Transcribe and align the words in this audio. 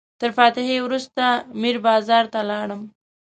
تر 0.19 0.29
فاتحې 0.37 0.77
وروسته 0.81 1.23
میر 1.61 1.77
بازار 1.87 2.23
ته 2.33 2.39
لاړم. 2.49 2.81